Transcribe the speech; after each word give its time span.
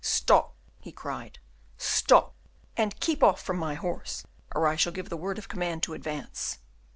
"Stop!" 0.03 0.55
he 0.79 0.91
cried, 0.91 1.37
"stop, 1.77 2.33
and 2.75 2.99
keep 2.99 3.21
off 3.21 3.39
from 3.39 3.57
my 3.59 3.75
horse, 3.75 4.25
or 4.55 4.65
I 4.67 4.75
shall 4.75 4.91
give 4.91 5.09
the 5.09 5.15
word 5.15 5.37
of 5.37 5.47
command 5.47 5.83
to 5.83 5.93
advance." 5.93 6.57